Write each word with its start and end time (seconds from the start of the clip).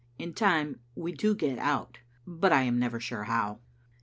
In 0.17 0.33
time 0.33 0.79
we 0.95 1.11
do 1.11 1.35
get 1.35 1.59
out, 1.59 1.99
but 2.25 2.51
I 2.51 2.63
am 2.63 2.79
never 2.79 2.99
sure 2.99 3.25
how. 3.25 3.59